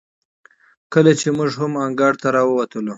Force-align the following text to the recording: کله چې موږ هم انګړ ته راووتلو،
کله 0.93 1.11
چې 1.19 1.27
موږ 1.37 1.51
هم 1.61 1.73
انګړ 1.85 2.13
ته 2.21 2.27
راووتلو، 2.35 2.89